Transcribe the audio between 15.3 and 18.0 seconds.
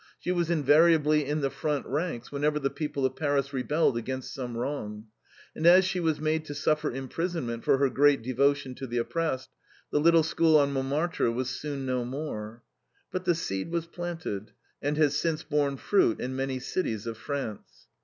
borne fruit in many cities of France.